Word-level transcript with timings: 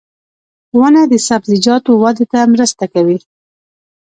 •ونه 0.79 1.01
د 1.11 1.13
سبزیجاتو 1.27 1.91
وده 2.01 2.25
ته 2.31 2.39
مرسته 2.53 2.85
کوي. 2.93 3.17